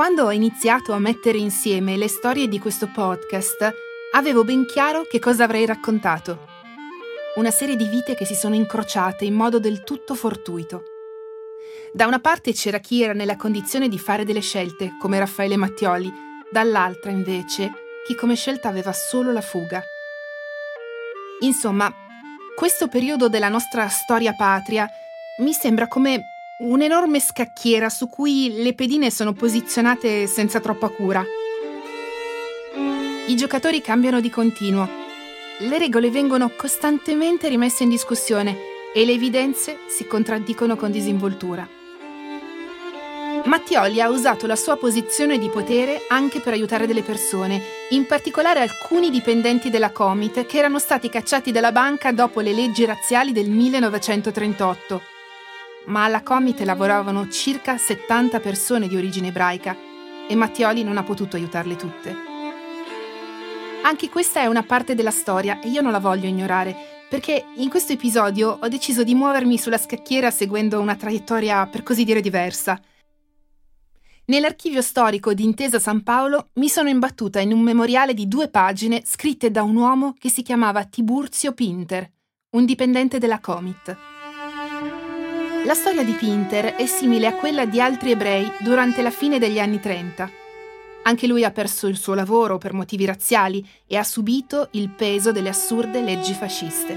[0.00, 3.70] Quando ho iniziato a mettere insieme le storie di questo podcast,
[4.14, 6.38] avevo ben chiaro che cosa avrei raccontato.
[7.34, 10.84] Una serie di vite che si sono incrociate in modo del tutto fortuito.
[11.92, 16.10] Da una parte c'era chi era nella condizione di fare delle scelte, come Raffaele Mattioli,
[16.50, 17.70] dall'altra invece
[18.06, 19.82] chi come scelta aveva solo la fuga.
[21.40, 21.94] Insomma,
[22.56, 24.88] questo periodo della nostra storia patria
[25.40, 26.22] mi sembra come
[26.62, 31.24] un'enorme scacchiera su cui le pedine sono posizionate senza troppa cura.
[33.26, 34.86] I giocatori cambiano di continuo,
[35.60, 38.56] le regole vengono costantemente rimesse in discussione
[38.92, 41.66] e le evidenze si contraddicono con disinvoltura.
[43.44, 48.60] Mattioli ha usato la sua posizione di potere anche per aiutare delle persone, in particolare
[48.60, 53.48] alcuni dipendenti della Comit che erano stati cacciati dalla banca dopo le leggi razziali del
[53.48, 55.09] 1938
[55.90, 59.76] ma alla Comit lavoravano circa 70 persone di origine ebraica
[60.28, 62.16] e Mattioli non ha potuto aiutarle tutte.
[63.82, 66.76] Anche questa è una parte della storia e io non la voglio ignorare,
[67.08, 72.04] perché in questo episodio ho deciso di muovermi sulla scacchiera seguendo una traiettoria per così
[72.04, 72.80] dire diversa.
[74.26, 79.02] Nell'archivio storico di Intesa San Paolo mi sono imbattuta in un memoriale di due pagine
[79.04, 82.08] scritte da un uomo che si chiamava Tiburzio Pinter,
[82.50, 84.09] un dipendente della Comit.
[85.66, 89.58] La storia di Pinter è simile a quella di altri ebrei durante la fine degli
[89.58, 90.30] anni 30.
[91.02, 95.32] Anche lui ha perso il suo lavoro per motivi razziali e ha subito il peso
[95.32, 96.96] delle assurde leggi fasciste.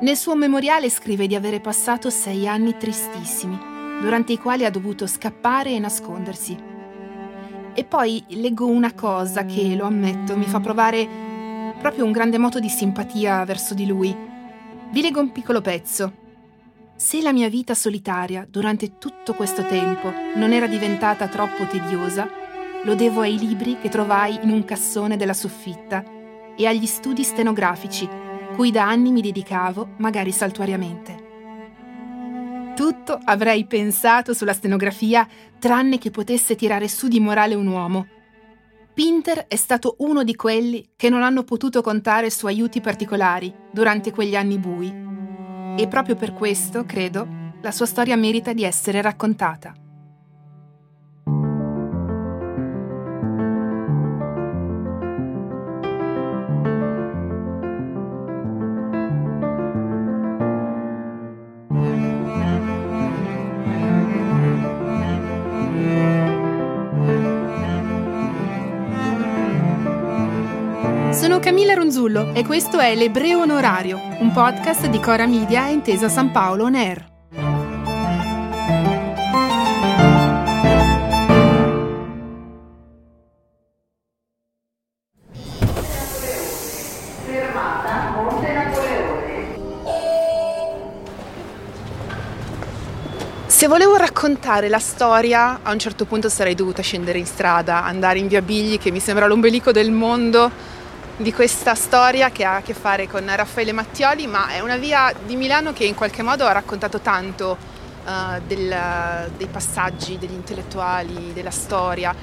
[0.00, 3.56] Nel suo memoriale scrive di avere passato sei anni tristissimi,
[4.00, 6.56] durante i quali ha dovuto scappare e nascondersi.
[7.72, 11.08] E poi leggo una cosa che, lo ammetto, mi fa provare
[11.78, 14.14] proprio un grande moto di simpatia verso di lui.
[14.90, 16.19] Vi leggo un piccolo pezzo
[17.00, 22.28] se la mia vita solitaria durante tutto questo tempo non era diventata troppo tediosa,
[22.84, 26.04] lo devo ai libri che trovai in un cassone della soffitta
[26.54, 28.06] e agli studi stenografici,
[28.54, 31.28] cui da anni mi dedicavo, magari saltuariamente.
[32.76, 35.26] Tutto avrei pensato sulla stenografia
[35.58, 38.06] tranne che potesse tirare su di morale un uomo.
[38.92, 44.10] Pinter è stato uno di quelli che non hanno potuto contare su aiuti particolari durante
[44.10, 45.08] quegli anni bui
[45.76, 47.26] e proprio per questo, credo,
[47.60, 49.74] la sua storia merita di essere raccontata.
[71.12, 76.08] Sono Camilla Ronzullo e questo è L'Ebreo Onorario, un podcast di Cora Media e Intesa
[76.08, 77.08] San Paolo On Air.
[93.46, 98.20] Se volevo raccontare la storia, a un certo punto sarei dovuta scendere in strada, andare
[98.20, 100.78] in via Bigli, che mi sembra l'ombelico del mondo,
[101.20, 105.12] di questa storia che ha a che fare con Raffaele Mattioli, ma è una via
[105.26, 107.58] di Milano che in qualche modo ha raccontato tanto
[108.04, 112.14] uh, del, dei passaggi, degli intellettuali, della storia.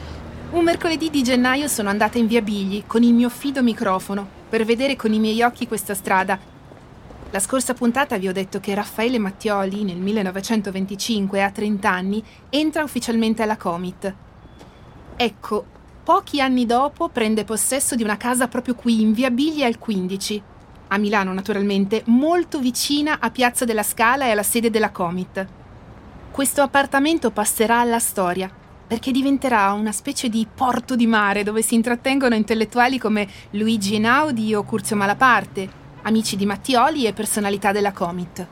[0.50, 4.66] Un mercoledì di gennaio sono andata in via Bigli con il mio fido microfono per
[4.66, 6.40] vedere con i miei occhi questa strada.
[7.30, 12.82] La scorsa puntata vi ho detto che Raffaele Mattioli, nel 1925, a 30 anni, entra
[12.82, 14.14] ufficialmente alla Comit.
[15.16, 15.66] Ecco,
[16.08, 20.42] pochi anni dopo prende possesso di una casa proprio qui in via Biglia al 15,
[20.88, 25.46] a Milano naturalmente, molto vicina a Piazza della Scala e alla sede della Comit.
[26.32, 28.50] Questo appartamento passerà alla storia,
[28.88, 34.56] perché diventerà una specie di porto di mare dove si intrattengono intellettuali come Luigi Einaudi
[34.56, 35.70] o Curzio Malaparte,
[36.04, 38.48] amici di Mattioli e personalità della Comit.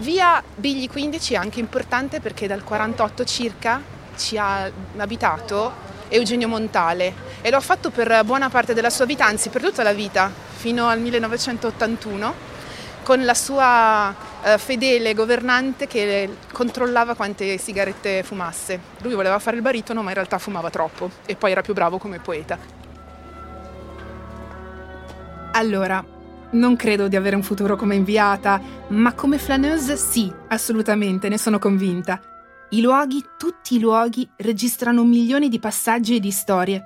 [0.00, 3.80] Via Bigli 15 è anche importante perché dal 48 circa
[4.14, 9.24] ci ha abitato Eugenio Montale e lo ha fatto per buona parte della sua vita,
[9.24, 12.34] anzi per tutta la vita, fino al 1981,
[13.02, 14.14] con la sua
[14.44, 18.78] eh, fedele governante che controllava quante sigarette fumasse.
[19.00, 21.98] Lui voleva fare il baritono ma in realtà fumava troppo e poi era più bravo
[21.98, 22.58] come poeta.
[25.52, 26.04] Allora,
[26.52, 31.58] non credo di avere un futuro come inviata, ma come flaneuse sì, assolutamente, ne sono
[31.58, 32.20] convinta.
[32.72, 36.82] I luoghi, tutti i luoghi, registrano milioni di passaggi e di storie.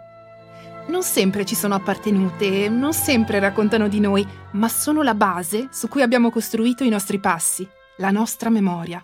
[0.89, 5.87] Non sempre ci sono appartenute, non sempre raccontano di noi, ma sono la base su
[5.87, 7.65] cui abbiamo costruito i nostri passi,
[7.99, 9.01] la nostra memoria.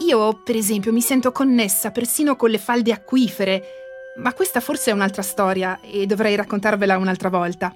[0.00, 3.62] io, per esempio, mi sento connessa persino con le falde acquifere,
[4.16, 7.72] ma questa forse è un'altra storia e dovrei raccontarvela un'altra volta.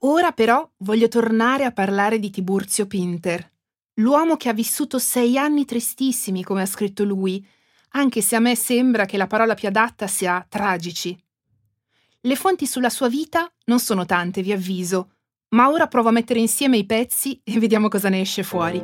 [0.00, 3.52] Ora però voglio tornare a parlare di Tiburzio Pinter,
[3.94, 7.44] l'uomo che ha vissuto sei anni tristissimi, come ha scritto lui,
[7.90, 11.16] anche se a me sembra che la parola più adatta sia tragici.
[12.20, 15.10] Le fonti sulla sua vita non sono tante, vi avviso,
[15.50, 18.82] ma ora provo a mettere insieme i pezzi e vediamo cosa ne esce fuori.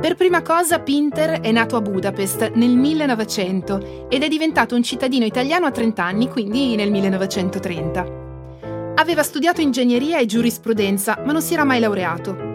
[0.00, 5.26] Per prima cosa, Pinter è nato a Budapest nel 1900 ed è diventato un cittadino
[5.26, 8.94] italiano a 30 anni, quindi nel 1930.
[8.94, 12.49] Aveva studiato ingegneria e giurisprudenza, ma non si era mai laureato.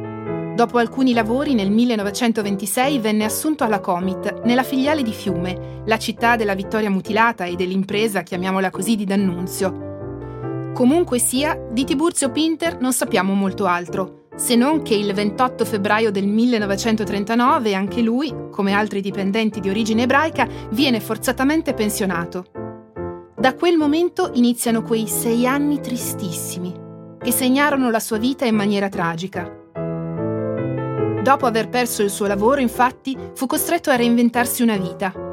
[0.55, 6.37] Dopo alcuni lavori, nel 1926 venne assunto alla Comit, nella filiale di Fiume, la città
[6.37, 9.85] della vittoria mutilata e dell'impresa, chiamiamola così, di D'Annunzio,
[10.75, 16.11] Comunque sia, di Tiburzio Pinter non sappiamo molto altro, se non che il 28 febbraio
[16.11, 22.45] del 1939 anche lui, come altri dipendenti di origine ebraica, viene forzatamente pensionato.
[23.37, 26.73] Da quel momento iniziano quei sei anni tristissimi,
[27.21, 29.64] che segnarono la sua vita in maniera tragica.
[31.25, 35.25] Dopo aver perso il suo lavoro, infatti, fu costretto a reinventarsi una vita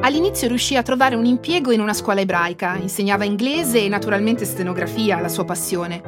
[0.00, 5.20] All'inizio riuscì a trovare un impiego in una scuola ebraica, insegnava inglese e naturalmente stenografia,
[5.20, 6.00] la sua passione.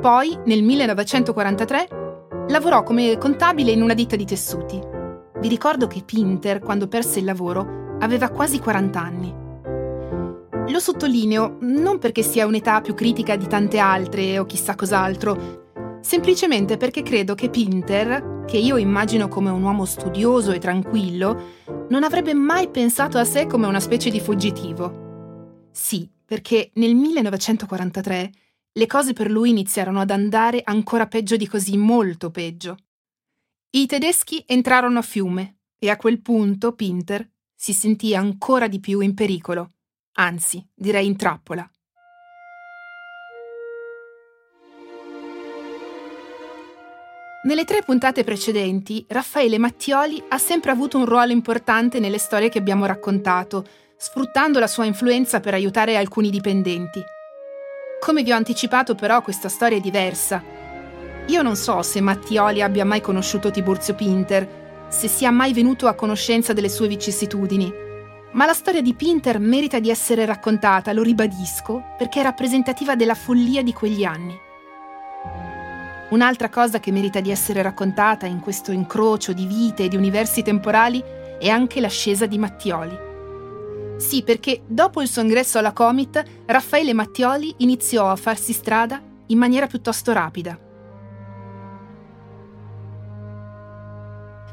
[0.00, 1.88] Poi, nel 1943,
[2.48, 4.78] lavorò come contabile in una ditta di tessuti.
[5.38, 9.34] Vi ricordo che Pinter, quando perse il lavoro, aveva quasi 40 anni.
[10.68, 15.65] Lo sottolineo non perché sia un'età più critica di tante altre o chissà cos'altro,
[16.06, 22.04] semplicemente perché credo che Pinter, che io immagino come un uomo studioso e tranquillo, non
[22.04, 25.64] avrebbe mai pensato a sé come una specie di fuggitivo.
[25.72, 28.30] Sì, perché nel 1943
[28.70, 32.76] le cose per lui iniziarono ad andare ancora peggio di così, molto peggio.
[33.70, 39.00] I tedeschi entrarono a fiume e a quel punto Pinter si sentì ancora di più
[39.00, 39.72] in pericolo,
[40.12, 41.68] anzi, direi in trappola.
[47.46, 52.58] Nelle tre puntate precedenti, Raffaele Mattioli ha sempre avuto un ruolo importante nelle storie che
[52.58, 53.64] abbiamo raccontato,
[53.96, 57.00] sfruttando la sua influenza per aiutare alcuni dipendenti.
[58.00, 60.42] Come vi ho anticipato però questa storia è diversa.
[61.26, 65.94] Io non so se Mattioli abbia mai conosciuto Tiburzio Pinter, se sia mai venuto a
[65.94, 67.72] conoscenza delle sue vicissitudini,
[68.32, 73.14] ma la storia di Pinter merita di essere raccontata, lo ribadisco, perché è rappresentativa della
[73.14, 74.45] follia di quegli anni.
[76.08, 80.42] Un'altra cosa che merita di essere raccontata in questo incrocio di vite e di universi
[80.42, 81.02] temporali
[81.38, 82.96] è anche l'ascesa di Mattioli.
[83.96, 89.38] Sì, perché dopo il suo ingresso alla Comit, Raffaele Mattioli iniziò a farsi strada in
[89.38, 90.56] maniera piuttosto rapida.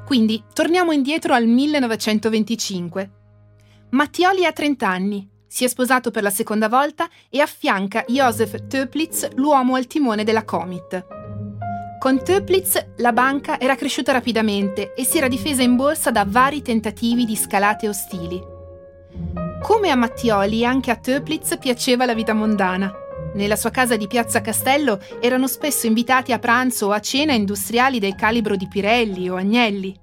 [0.06, 3.12] Quindi torniamo indietro al 1925.
[3.92, 9.36] Mattioli ha 30 anni, si è sposato per la seconda volta e affianca Josef Töplitz,
[9.36, 11.23] l'uomo al timone della Comit.
[12.04, 16.62] Con Töplitz la banca era cresciuta rapidamente e si era difesa in borsa da vari
[16.62, 18.44] tentativi di scalate ostili.
[19.62, 22.92] Come a Mattioli, anche a Töplitz piaceva la vita mondana.
[23.36, 28.00] Nella sua casa di Piazza Castello erano spesso invitati a pranzo o a cena industriali
[28.00, 29.98] del calibro di Pirelli o Agnelli.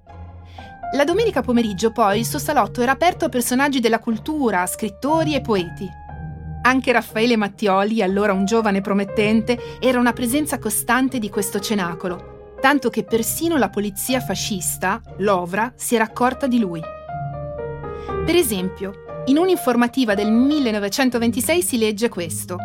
[0.94, 5.42] La domenica pomeriggio poi il suo salotto era aperto a personaggi della cultura, scrittori e
[5.42, 5.86] poeti.
[6.62, 12.90] Anche Raffaele Mattioli, allora un giovane promettente, era una presenza costante di questo cenacolo, tanto
[12.90, 16.82] che persino la polizia fascista, l'Ovra, si era accorta di lui.
[18.26, 22.58] Per esempio, in un'informativa del 1926 si legge questo.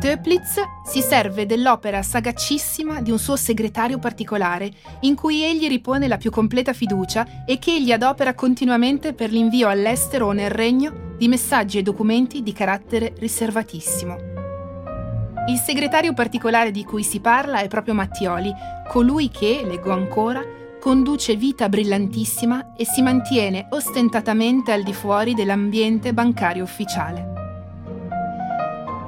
[0.00, 6.16] Töplitz si serve dell'opera sagaccissima di un suo segretario particolare, in cui egli ripone la
[6.16, 11.28] più completa fiducia e che egli adopera continuamente per l'invio all'estero o nel regno di
[11.28, 14.16] messaggi e documenti di carattere riservatissimo.
[15.48, 18.52] Il segretario particolare di cui si parla è proprio Mattioli,
[18.88, 20.42] colui che, leggo ancora,
[20.80, 27.36] conduce vita brillantissima e si mantiene ostentatamente al di fuori dell'ambiente bancario ufficiale.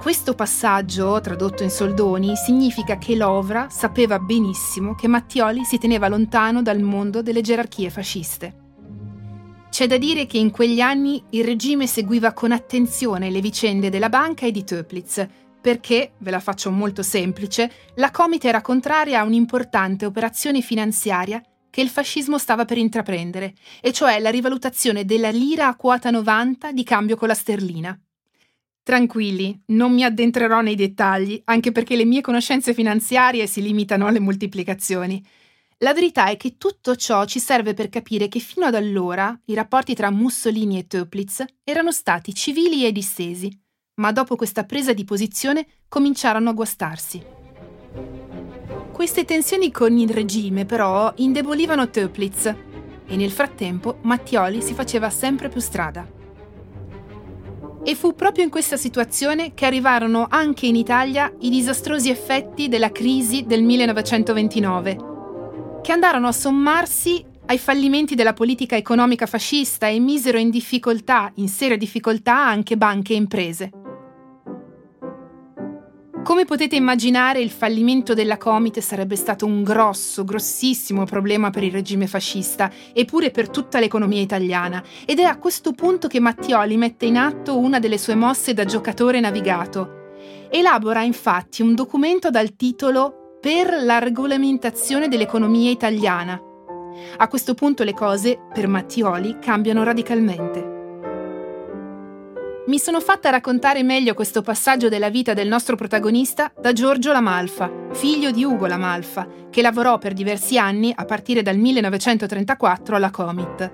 [0.01, 6.63] Questo passaggio, tradotto in soldoni, significa che Lovra sapeva benissimo che Mattioli si teneva lontano
[6.63, 8.60] dal mondo delle gerarchie fasciste.
[9.81, 14.11] C'è da dire che in quegli anni il regime seguiva con attenzione le vicende della
[14.11, 15.27] banca e di Töplitz,
[15.59, 21.81] perché, ve la faccio molto semplice, la Comite era contraria a un'importante operazione finanziaria che
[21.81, 26.85] il fascismo stava per intraprendere, e cioè la rivalutazione della lira a quota 90 di
[26.85, 27.99] cambio con la sterlina.
[28.83, 34.21] Tranquilli, non mi addentrerò nei dettagli, anche perché le mie conoscenze finanziarie si limitano alle
[34.21, 35.25] moltiplicazioni.
[35.83, 39.55] La verità è che tutto ciò ci serve per capire che fino ad allora i
[39.55, 43.51] rapporti tra Mussolini e Töplitz erano stati civili e distesi,
[43.95, 47.25] ma dopo questa presa di posizione cominciarono a guastarsi.
[48.93, 52.45] Queste tensioni con il regime però indebolivano Töplitz
[53.07, 56.07] e nel frattempo Mattioli si faceva sempre più strada.
[57.83, 62.93] E fu proprio in questa situazione che arrivarono anche in Italia i disastrosi effetti della
[62.93, 65.09] crisi del 1929
[65.83, 71.49] che andarono a sommarsi ai fallimenti della politica economica fascista e misero in difficoltà, in
[71.49, 73.71] seria difficoltà, anche banche e imprese.
[76.23, 81.73] Come potete immaginare, il fallimento della Comite sarebbe stato un grosso, grossissimo problema per il
[81.73, 84.81] regime fascista e pure per tutta l'economia italiana.
[85.07, 88.65] Ed è a questo punto che Mattioli mette in atto una delle sue mosse da
[88.65, 89.99] giocatore navigato.
[90.51, 96.39] Elabora infatti un documento dal titolo per la regolamentazione dell'economia italiana.
[97.17, 100.79] A questo punto le cose, per Mattioli, cambiano radicalmente.
[102.67, 107.71] Mi sono fatta raccontare meglio questo passaggio della vita del nostro protagonista da Giorgio Lamalfa,
[107.93, 113.73] figlio di Ugo Lamalfa, che lavorò per diversi anni a partire dal 1934 alla Comit.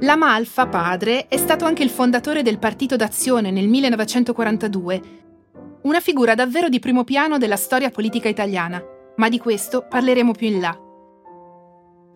[0.00, 5.26] Lamalfa, padre, è stato anche il fondatore del Partito d'Azione nel 1942
[5.88, 8.82] una figura davvero di primo piano della storia politica italiana,
[9.16, 10.78] ma di questo parleremo più in là.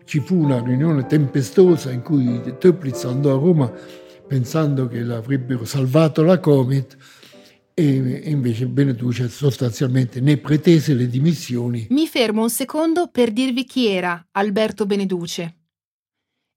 [0.05, 3.73] Ci fu una riunione tempestosa in cui Töplitz andò a Roma
[4.27, 6.97] pensando che l'avrebbero salvato la Comit
[7.73, 11.87] e invece Beneduce sostanzialmente ne pretese le dimissioni.
[11.89, 15.57] Mi fermo un secondo per dirvi chi era Alberto Beneduce.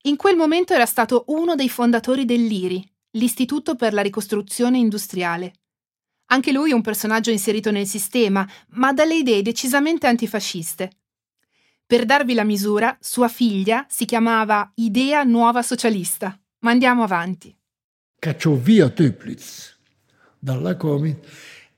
[0.02, 5.52] In quel momento era stato uno dei fondatori dell'IRI, l'Istituto per la ricostruzione industriale,
[6.26, 10.90] anche lui un personaggio inserito nel sistema, ma dalle idee decisamente antifasciste.
[11.86, 16.36] Per darvi la misura, sua figlia si chiamava Idea Nuova Socialista.
[16.60, 17.56] Ma andiamo avanti.
[18.18, 19.78] Cacciò via Töplitz
[20.38, 21.24] dalla Comit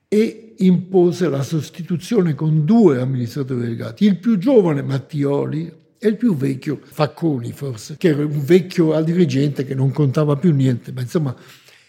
[0.07, 6.35] e impose la sostituzione con due amministratori delegati, il più giovane Mattioli e il più
[6.35, 11.35] vecchio Facconi forse, che era un vecchio dirigente che non contava più niente, ma insomma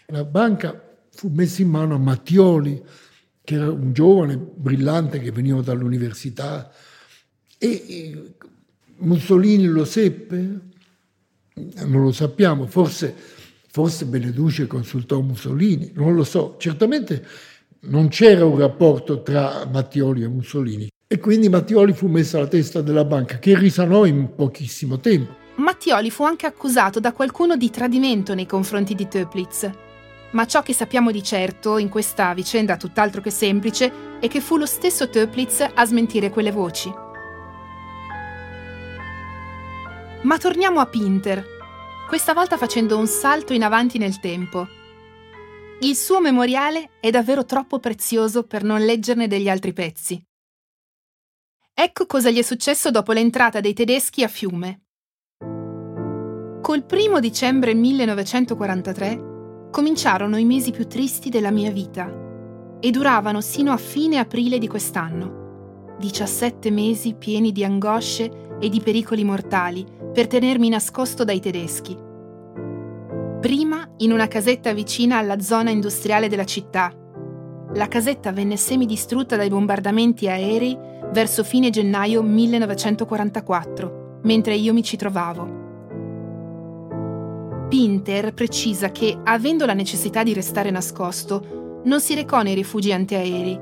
[0.07, 0.90] la banca
[1.21, 2.81] fu messo in mano a Mattioli,
[3.43, 6.71] che era un giovane brillante che veniva dall'università,
[7.59, 8.33] e
[8.97, 10.59] Mussolini lo seppe,
[11.53, 13.13] non lo sappiamo, forse,
[13.67, 17.23] forse Beneduce consultò Mussolini, non lo so, certamente
[17.81, 20.89] non c'era un rapporto tra Mattioli e Mussolini.
[21.05, 25.35] E quindi Mattioli fu messo alla testa della banca, che risanò in pochissimo tempo.
[25.57, 29.89] Mattioli fu anche accusato da qualcuno di tradimento nei confronti di Töplitz
[30.31, 34.57] ma ciò che sappiamo di certo in questa vicenda tutt'altro che semplice è che fu
[34.57, 36.93] lo stesso Töplitz a smentire quelle voci.
[40.23, 41.43] Ma torniamo a Pinter,
[42.07, 44.67] questa volta facendo un salto in avanti nel tempo.
[45.79, 50.21] Il suo memoriale è davvero troppo prezioso per non leggerne degli altri pezzi.
[51.73, 54.81] Ecco cosa gli è successo dopo l'entrata dei tedeschi a Fiume.
[56.61, 59.30] Col primo dicembre 1943
[59.71, 62.13] cominciarono i mesi più tristi della mia vita
[62.79, 65.95] e duravano sino a fine aprile di quest'anno.
[65.97, 71.97] 17 mesi pieni di angosce e di pericoli mortali per tenermi nascosto dai tedeschi.
[73.39, 76.93] Prima in una casetta vicina alla zona industriale della città.
[77.73, 80.77] La casetta venne semidistrutta dai bombardamenti aerei
[81.11, 85.60] verso fine gennaio 1944, mentre io mi ci trovavo.
[87.71, 93.57] Pinter precisa che, avendo la necessità di restare nascosto, non si recò nei rifugi antiaerei,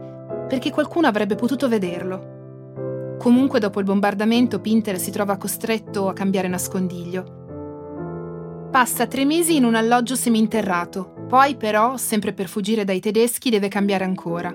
[0.48, 3.18] perché qualcuno avrebbe potuto vederlo.
[3.20, 8.68] Comunque dopo il bombardamento Pinter si trova costretto a cambiare nascondiglio.
[8.72, 13.68] Passa tre mesi in un alloggio seminterrato, poi però, sempre per fuggire dai tedeschi, deve
[13.68, 14.52] cambiare ancora.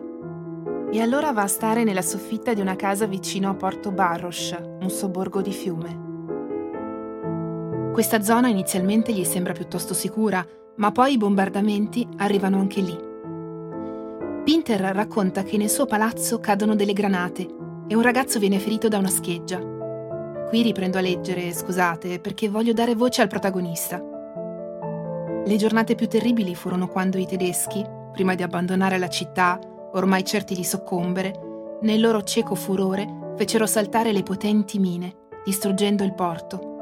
[0.91, 4.91] E allora va a stare nella soffitta di una casa vicino a Porto Barros, un
[4.91, 6.04] sobborgo di fiume.
[7.95, 10.45] Questa zona inizialmente gli sembra piuttosto sicura,
[10.79, 12.99] ma poi i bombardamenti arrivano anche lì.
[14.43, 17.47] Pinter racconta che nel suo palazzo cadono delle granate
[17.87, 19.61] e un ragazzo viene ferito da una scheggia.
[19.61, 24.03] Qui riprendo a leggere, scusate, perché voglio dare voce al protagonista.
[25.45, 29.57] Le giornate più terribili furono quando i tedeschi, prima di abbandonare la città,
[29.93, 36.13] ormai certi di soccombere, nel loro cieco furore fecero saltare le potenti mine, distruggendo il
[36.13, 36.73] porto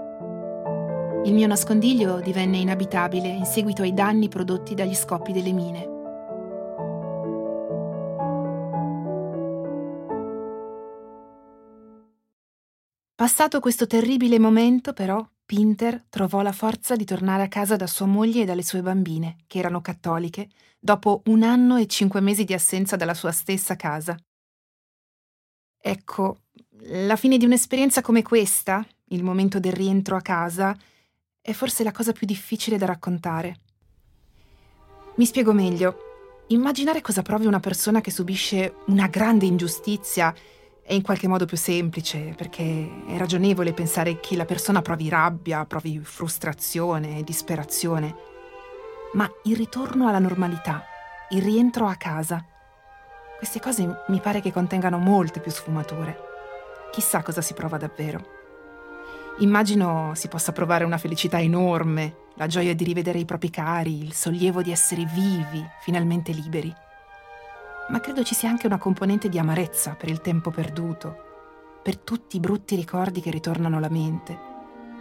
[1.25, 5.91] il mio nascondiglio divenne inabitabile in seguito ai danni prodotti dagli scoppi delle mine.
[13.15, 18.07] Passato questo terribile momento, però, Pinter trovò la forza di tornare a casa da sua
[18.07, 20.49] moglie e dalle sue bambine, che erano cattoliche,
[20.81, 24.17] dopo un anno e cinque mesi di assenza dalla sua stessa casa.
[25.81, 26.39] Ecco,
[26.87, 30.77] la fine di un'esperienza come questa, il momento del rientro a casa,
[31.43, 33.57] è forse la cosa più difficile da raccontare.
[35.17, 36.45] Mi spiego meglio.
[36.49, 40.33] Immaginare cosa provi una persona che subisce una grande ingiustizia
[40.85, 45.65] è in qualche modo più semplice, perché è ragionevole pensare che la persona provi rabbia,
[45.65, 48.15] provi frustrazione disperazione.
[49.15, 50.85] Ma il ritorno alla normalità,
[51.31, 52.45] il rientro a casa,
[53.37, 56.17] queste cose mi pare che contengano molte più sfumature.
[56.93, 58.42] Chissà cosa si prova davvero.
[59.43, 64.13] Immagino si possa provare una felicità enorme, la gioia di rivedere i propri cari, il
[64.13, 66.73] sollievo di essere vivi, finalmente liberi.
[67.89, 72.37] Ma credo ci sia anche una componente di amarezza per il tempo perduto, per tutti
[72.37, 74.39] i brutti ricordi che ritornano alla mente.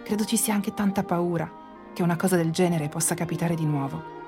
[0.04, 1.50] Credo ci sia anche tanta paura
[1.94, 4.20] che una cosa del genere possa capitare di nuovo.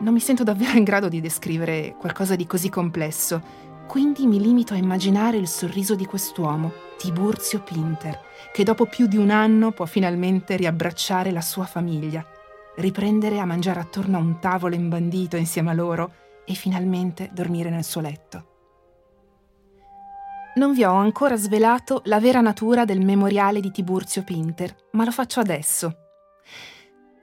[0.00, 4.74] Non mi sento davvero in grado di descrivere qualcosa di così complesso, quindi mi limito
[4.74, 8.18] a immaginare il sorriso di quest'uomo, Tiburzio Pinter,
[8.52, 12.24] che dopo più di un anno può finalmente riabbracciare la sua famiglia,
[12.76, 16.12] riprendere a mangiare attorno a un tavolo imbandito insieme a loro
[16.44, 18.46] e finalmente dormire nel suo letto.
[20.56, 25.10] Non vi ho ancora svelato la vera natura del memoriale di Tiburzio Pinter, ma lo
[25.10, 25.98] faccio adesso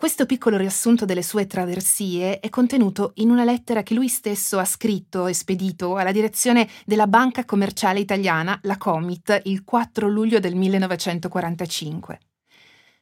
[0.02, 4.66] questo piccolo riassunto delle sue traversie è contenuto in una lettera che lui stesso ha
[4.66, 10.56] scritto e spedito alla direzione della Banca Commerciale Italiana, la Comit, il 4 luglio del
[10.56, 12.20] 1945.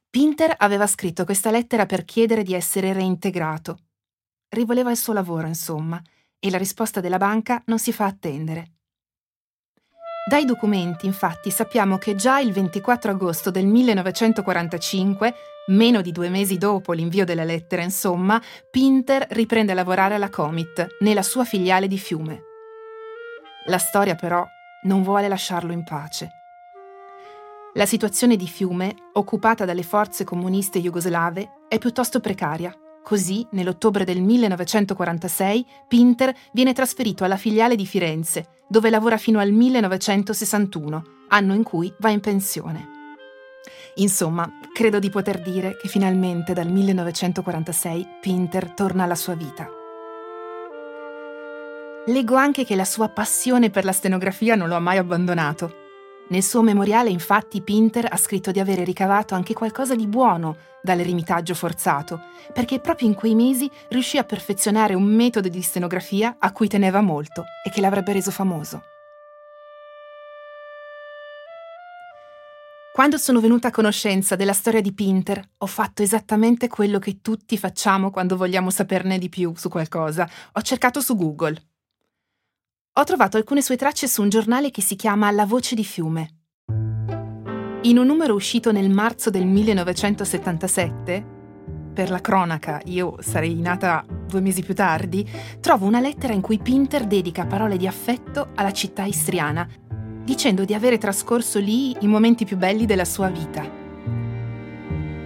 [0.10, 3.78] Pinter aveva scritto questa lettera per chiedere di essere reintegrato.
[4.50, 6.02] Rivoleva il suo lavoro, insomma,
[6.38, 8.72] e la risposta della banca non si fa attendere.
[10.28, 15.34] Dai documenti, infatti, sappiamo che già il 24 agosto del 1945
[15.70, 20.98] Meno di due mesi dopo l'invio della lettera, insomma, Pinter riprende a lavorare alla Comit,
[21.02, 22.42] nella sua filiale di Fiume.
[23.68, 24.44] La storia però
[24.84, 26.32] non vuole lasciarlo in pace.
[27.76, 32.76] La situazione di Fiume, occupata dalle forze comuniste jugoslave, è piuttosto precaria.
[33.04, 39.52] Così, nell'ottobre del 1946, Pinter viene trasferito alla filiale di Firenze, dove lavora fino al
[39.52, 42.99] 1961, anno in cui va in pensione.
[43.96, 49.70] Insomma, credo di poter dire che finalmente dal 1946 Pinter torna alla sua vita.
[52.06, 55.88] Leggo anche che la sua passione per la stenografia non lo ha mai abbandonato.
[56.30, 61.54] Nel suo memoriale, infatti, Pinter ha scritto di avere ricavato anche qualcosa di buono dall'eremitaggio
[61.54, 62.22] forzato,
[62.54, 67.02] perché proprio in quei mesi riuscì a perfezionare un metodo di stenografia a cui teneva
[67.02, 68.84] molto e che l'avrebbe reso famoso.
[73.00, 77.58] Quando sono venuta a conoscenza della storia di Pinter, ho fatto esattamente quello che tutti
[77.58, 80.30] facciamo quando vogliamo saperne di più su qualcosa.
[80.52, 81.64] Ho cercato su Google.
[82.92, 86.40] Ho trovato alcune sue tracce su un giornale che si chiama La Voce di Fiume.
[87.84, 91.26] In un numero uscito nel marzo del 1977,
[91.94, 95.26] per la cronaca, io sarei nata due mesi più tardi,
[95.62, 99.88] trovo una lettera in cui Pinter dedica parole di affetto alla città istriana
[100.30, 103.68] dicendo di avere trascorso lì i momenti più belli della sua vita.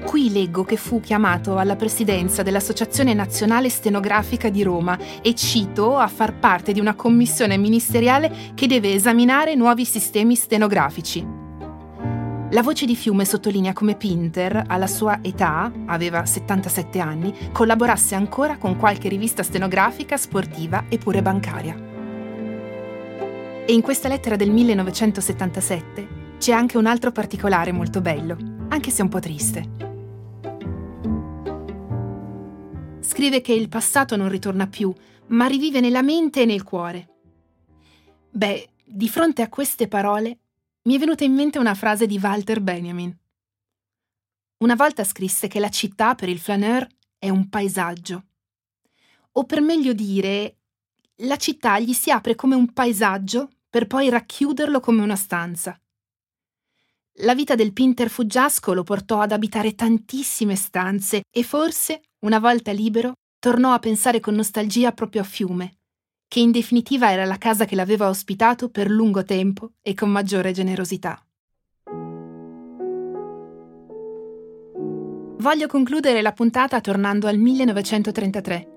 [0.06, 6.08] Qui leggo che fu chiamato alla presidenza dell'Associazione Nazionale Stenografica di Roma e cito a
[6.08, 11.28] far parte di una commissione ministeriale che deve esaminare nuovi sistemi stenografici.
[12.52, 18.56] La voce di Fiume sottolinea come Pinter, alla sua età, aveva 77 anni, collaborasse ancora
[18.58, 21.92] con qualche rivista stenografica, sportiva e pure bancaria.
[23.66, 29.02] E in questa lettera del 1977 c'è anche un altro particolare molto bello, anche se
[29.02, 29.92] un po' triste.
[33.00, 34.94] Scrive che il passato non ritorna più,
[35.28, 37.08] ma rivive nella mente e nel cuore.
[38.32, 40.40] Beh, di fronte a queste parole
[40.82, 43.18] mi è venuta in mente una frase di Walter Benjamin.
[44.58, 46.86] Una volta scrisse che la città per il flaneur
[47.18, 48.26] è un paesaggio.
[49.32, 50.58] O per meglio dire,
[51.18, 55.80] la città gli si apre come un paesaggio per poi racchiuderlo come una stanza.
[57.18, 62.72] La vita del Pinter Fuggiasco lo portò ad abitare tantissime stanze e forse, una volta
[62.72, 65.78] libero, tornò a pensare con nostalgia proprio a Fiume,
[66.28, 70.52] che in definitiva era la casa che l'aveva ospitato per lungo tempo e con maggiore
[70.52, 71.24] generosità.
[75.38, 78.73] Voglio concludere la puntata tornando al 1933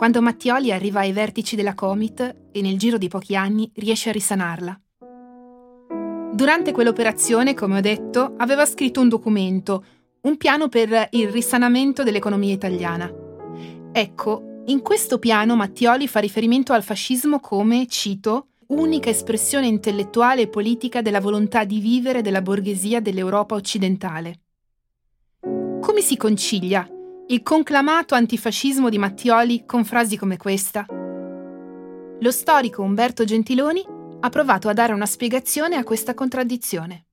[0.00, 4.12] quando Mattioli arriva ai vertici della Comit e nel giro di pochi anni riesce a
[4.12, 4.80] risanarla.
[6.32, 9.84] Durante quell'operazione, come ho detto, aveva scritto un documento,
[10.22, 13.12] un piano per il risanamento dell'economia italiana.
[13.92, 20.48] Ecco, in questo piano Mattioli fa riferimento al fascismo come, cito, unica espressione intellettuale e
[20.48, 24.40] politica della volontà di vivere della borghesia dell'Europa occidentale.
[25.42, 26.88] Come si concilia
[27.30, 30.84] il conclamato antifascismo di Mattioli con frasi come questa?
[30.88, 33.84] Lo storico Umberto Gentiloni
[34.18, 37.09] ha provato a dare una spiegazione a questa contraddizione.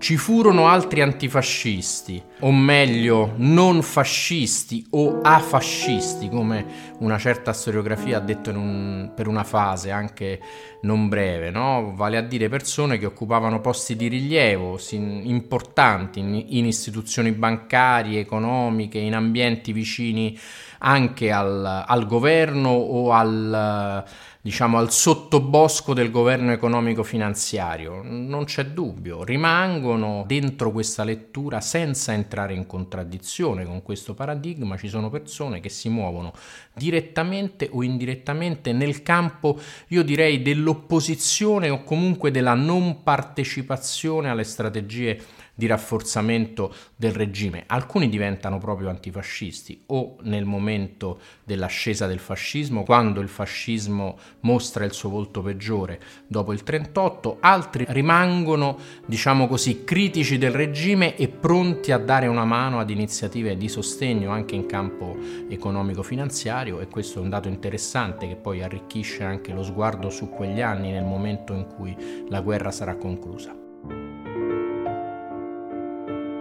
[0.00, 8.20] Ci furono altri antifascisti, o meglio, non fascisti o afascisti, come una certa storiografia ha
[8.20, 10.40] detto un, per una fase anche
[10.82, 11.92] non breve, no?
[11.94, 18.96] vale a dire persone che occupavano posti di rilievo importanti in, in istituzioni bancarie, economiche,
[18.96, 20.34] in ambienti vicini
[20.78, 24.02] anche al, al governo o al
[24.42, 32.14] diciamo, al sottobosco del governo economico finanziario, non c'è dubbio, rimangono dentro questa lettura senza
[32.14, 36.32] entrare in contraddizione con questo paradigma, ci sono persone che si muovono
[36.72, 45.22] direttamente o indirettamente nel campo, io direi, dell'opposizione o comunque della non partecipazione alle strategie
[45.54, 47.64] di rafforzamento del regime.
[47.66, 54.92] Alcuni diventano proprio antifascisti o nel momento dell'ascesa del fascismo, quando il fascismo mostra il
[54.92, 61.92] suo volto peggiore dopo il 38, altri rimangono, diciamo così, critici del regime e pronti
[61.92, 65.16] a dare una mano ad iniziative di sostegno anche in campo
[65.48, 70.60] economico-finanziario e questo è un dato interessante che poi arricchisce anche lo sguardo su quegli
[70.60, 71.96] anni nel momento in cui
[72.28, 73.54] la guerra sarà conclusa.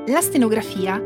[0.10, 0.98] La stenografia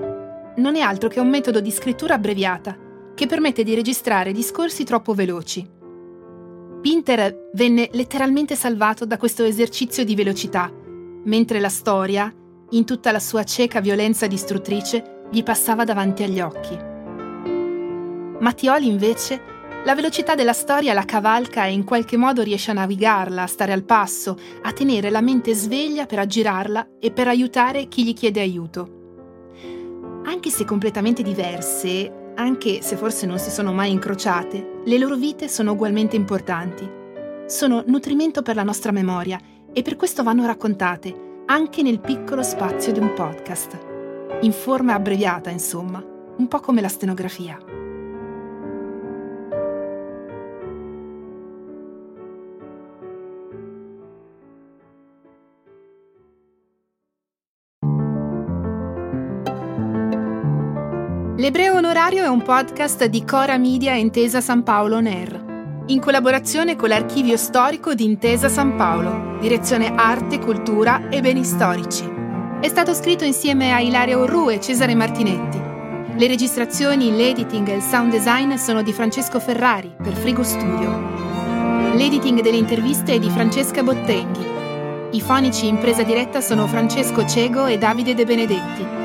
[0.56, 2.78] non è altro che un metodo di scrittura abbreviata
[3.14, 5.70] che permette di registrare discorsi troppo veloci.
[6.80, 10.72] Pinter venne letteralmente salvato da questo esercizio di velocità,
[11.26, 12.34] mentre la storia,
[12.70, 16.80] in tutta la sua cieca violenza distruttrice, gli passava davanti agli occhi.
[18.40, 19.42] Mattioli invece
[19.86, 23.74] la velocità della storia la cavalca e in qualche modo riesce a navigarla, a stare
[23.74, 28.40] al passo, a tenere la mente sveglia per aggirarla e per aiutare chi gli chiede
[28.40, 29.02] aiuto.
[30.26, 35.50] Anche se completamente diverse, anche se forse non si sono mai incrociate, le loro vite
[35.50, 36.90] sono ugualmente importanti.
[37.46, 39.38] Sono nutrimento per la nostra memoria
[39.74, 43.78] e per questo vanno raccontate, anche nel piccolo spazio di un podcast.
[44.42, 46.02] In forma abbreviata, insomma,
[46.38, 47.83] un po' come la stenografia.
[61.36, 66.90] L'Ebreo Onorario è un podcast di Cora Media Intesa San Paolo Air, in collaborazione con
[66.90, 72.08] l'Archivio Storico di Intesa San Paolo, direzione Arte, Cultura e Beni Storici.
[72.62, 75.60] È stato scritto insieme a Ilaria Orru e Cesare Martinetti.
[76.16, 80.92] Le registrazioni, l'editing e il sound design sono di Francesco Ferrari per Frigo Studio.
[81.96, 84.46] L'editing delle interviste è di Francesca Bottenghi.
[85.14, 89.03] I fonici in presa diretta sono Francesco Cego e Davide De Benedetti.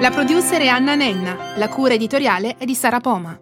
[0.00, 3.38] La producer è Anna Nenna, la cura editoriale è di Sara Poma.